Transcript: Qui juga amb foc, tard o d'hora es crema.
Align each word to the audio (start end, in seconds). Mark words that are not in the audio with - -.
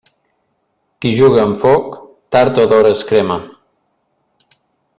Qui 1.05 1.11
juga 1.19 1.43
amb 1.49 1.59
foc, 1.67 1.91
tard 2.37 2.63
o 2.63 2.65
d'hora 2.73 2.95
es 2.95 3.07
crema. 3.13 3.39